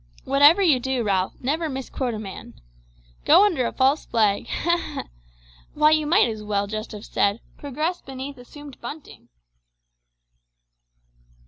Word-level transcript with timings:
Whatever 0.23 0.63
you 0.63 0.79
do, 0.79 1.03
Ralph, 1.03 1.35
never 1.41 1.69
misquote 1.69 2.15
a 2.15 2.17
man. 2.17 2.55
Go 3.23 3.45
under 3.45 3.67
a 3.67 3.71
false 3.71 4.03
flag! 4.03 4.47
ha, 4.47 4.77
ha! 4.95 5.03
Why, 5.75 5.91
you 5.91 6.07
might 6.07 6.25
just 6.25 6.37
as 6.39 6.43
well 6.43 6.67
have 6.67 7.05
said, 7.05 7.39
`progress 7.59 8.03
beneath 8.03 8.39
assumed 8.39 8.81
bunting.'" 8.81 9.29